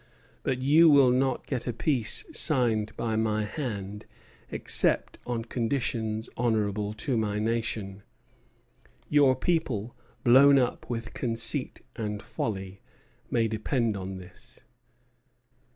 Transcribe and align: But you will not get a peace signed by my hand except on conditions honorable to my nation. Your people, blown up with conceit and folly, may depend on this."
But 0.41 0.57
you 0.63 0.89
will 0.89 1.11
not 1.11 1.45
get 1.45 1.67
a 1.67 1.73
peace 1.73 2.25
signed 2.33 2.91
by 2.97 3.15
my 3.15 3.45
hand 3.45 4.07
except 4.49 5.19
on 5.27 5.45
conditions 5.45 6.27
honorable 6.35 6.91
to 6.93 7.15
my 7.17 7.37
nation. 7.37 8.01
Your 9.09 9.35
people, 9.35 9.95
blown 10.23 10.57
up 10.57 10.89
with 10.89 11.13
conceit 11.13 11.81
and 11.95 12.19
folly, 12.19 12.81
may 13.29 13.47
depend 13.47 13.95
on 13.95 14.15
this." 14.15 14.61